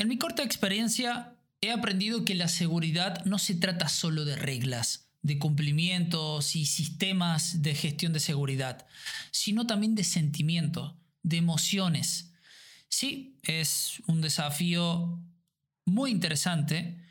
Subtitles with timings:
[0.00, 5.10] En mi corta experiencia he aprendido que la seguridad no se trata solo de reglas,
[5.20, 8.86] de cumplimientos y sistemas de gestión de seguridad,
[9.30, 12.32] sino también de sentimiento, de emociones.
[12.88, 15.22] Sí, es un desafío
[15.84, 17.04] muy interesante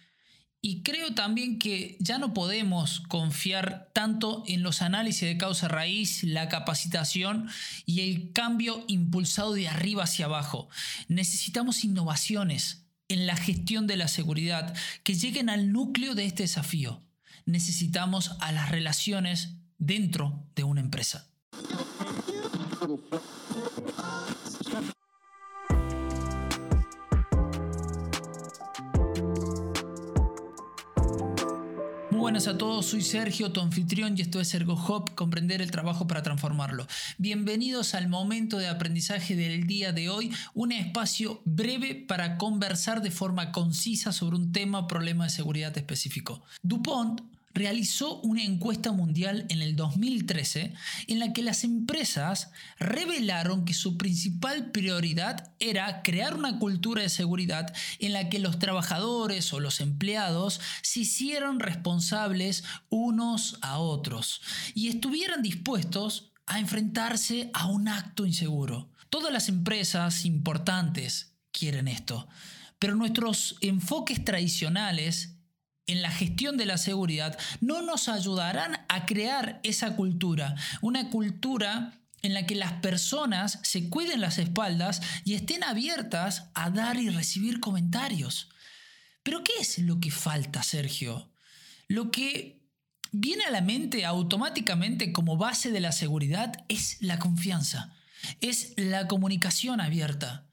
[0.62, 6.24] y creo también que ya no podemos confiar tanto en los análisis de causa raíz,
[6.24, 7.50] la capacitación
[7.86, 10.68] y el cambio impulsado de arriba hacia abajo.
[11.08, 17.02] Necesitamos innovaciones en la gestión de la seguridad que lleguen al núcleo de este desafío.
[17.46, 21.30] Necesitamos a las relaciones dentro de una empresa.
[32.30, 36.06] Buenas a todos, soy Sergio, tu anfitrión, y esto es Ergo Hop, comprender el trabajo
[36.06, 36.86] para transformarlo.
[37.18, 43.10] Bienvenidos al momento de aprendizaje del día de hoy, un espacio breve para conversar de
[43.10, 46.44] forma concisa sobre un tema o problema de seguridad específico.
[46.62, 47.22] DuPont
[47.54, 50.74] realizó una encuesta mundial en el 2013
[51.08, 57.10] en la que las empresas revelaron que su principal prioridad era crear una cultura de
[57.10, 64.42] seguridad en la que los trabajadores o los empleados se hicieran responsables unos a otros
[64.74, 68.90] y estuvieran dispuestos a enfrentarse a un acto inseguro.
[69.10, 72.28] Todas las empresas importantes quieren esto,
[72.78, 75.39] pero nuestros enfoques tradicionales
[75.90, 82.00] en la gestión de la seguridad no nos ayudarán a crear esa cultura, una cultura
[82.22, 87.10] en la que las personas se cuiden las espaldas y estén abiertas a dar y
[87.10, 88.50] recibir comentarios.
[89.24, 91.32] Pero ¿qué es lo que falta, Sergio?
[91.88, 92.62] Lo que
[93.12, 97.96] viene a la mente automáticamente como base de la seguridad es la confianza,
[98.42, 100.49] es la comunicación abierta.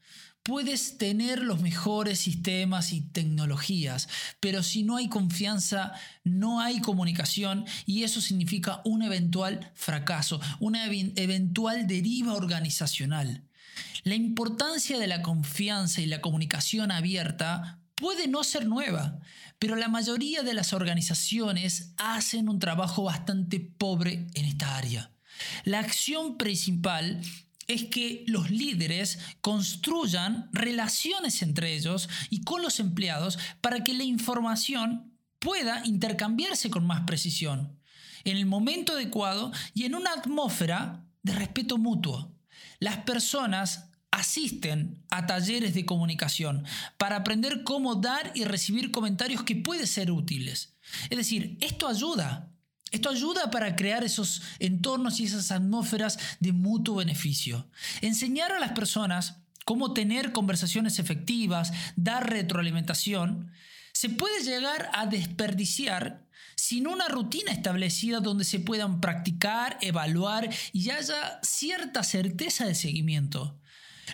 [0.47, 4.07] Puedes tener los mejores sistemas y tecnologías,
[4.39, 5.91] pero si no hay confianza,
[6.23, 13.43] no hay comunicación y eso significa un eventual fracaso, una eventual deriva organizacional.
[14.03, 19.19] La importancia de la confianza y la comunicación abierta puede no ser nueva,
[19.59, 25.11] pero la mayoría de las organizaciones hacen un trabajo bastante pobre en esta área.
[25.65, 27.19] La acción principal
[27.67, 34.03] es que los líderes construyan relaciones entre ellos y con los empleados para que la
[34.03, 37.79] información pueda intercambiarse con más precisión,
[38.23, 42.33] en el momento adecuado y en una atmósfera de respeto mutuo.
[42.79, 46.65] Las personas asisten a talleres de comunicación
[46.97, 50.75] para aprender cómo dar y recibir comentarios que pueden ser útiles.
[51.09, 52.51] Es decir, esto ayuda
[52.91, 57.69] esto ayuda para crear esos entornos y esas atmósferas de mutuo beneficio.
[58.01, 63.51] Enseñar a las personas cómo tener conversaciones efectivas, dar retroalimentación,
[63.91, 66.25] se puede llegar a desperdiciar
[66.55, 73.59] sin una rutina establecida donde se puedan practicar, evaluar y haya cierta certeza de seguimiento.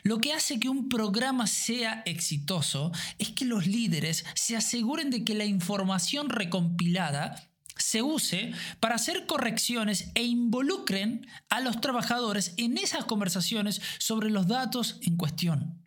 [0.01, 5.23] Lo que hace que un programa sea exitoso es que los líderes se aseguren de
[5.23, 7.52] que la información recompilada
[7.93, 14.47] se use para hacer correcciones e involucren a los trabajadores en esas conversaciones sobre los
[14.47, 15.79] datos en cuestión.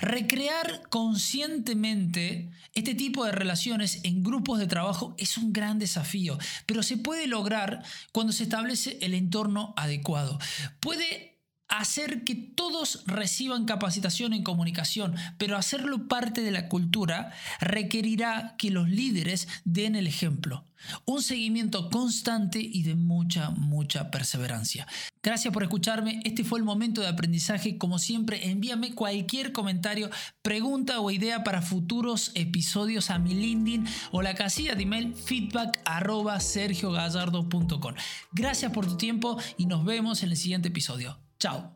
[0.00, 6.82] Recrear conscientemente este tipo de relaciones en grupos de trabajo es un gran desafío, pero
[6.82, 10.40] se puede lograr cuando se establece el entorno adecuado.
[10.80, 11.33] Puede
[11.78, 18.70] hacer que todos reciban capacitación en comunicación, pero hacerlo parte de la cultura requerirá que
[18.70, 20.64] los líderes den el ejemplo.
[21.04, 24.86] Un seguimiento constante y de mucha, mucha perseverancia.
[25.22, 26.20] Gracias por escucharme.
[26.24, 27.78] Este fue el momento de aprendizaje.
[27.78, 30.10] Como siempre, envíame cualquier comentario,
[30.42, 35.80] pregunta o idea para futuros episodios a mi LinkedIn o la casilla de email feedback
[35.86, 37.94] arroba sergiogallardo.com.
[38.32, 41.23] Gracias por tu tiempo y nos vemos en el siguiente episodio.
[41.44, 41.74] Chao.